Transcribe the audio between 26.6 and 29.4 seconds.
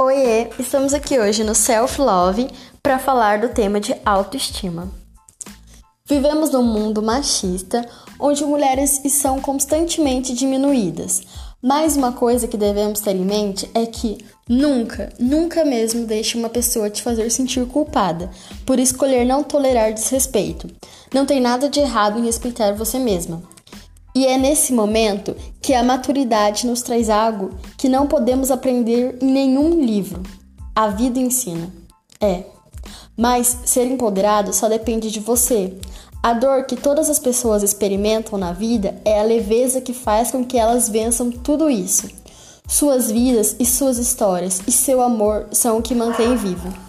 nos traz algo que não podemos aprender em